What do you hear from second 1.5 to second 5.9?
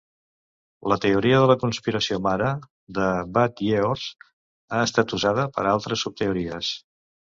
la conspiració mare, de Bat Ye'or's, ha estat usada per a